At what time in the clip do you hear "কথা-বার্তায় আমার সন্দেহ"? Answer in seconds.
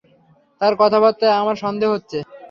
0.79-1.89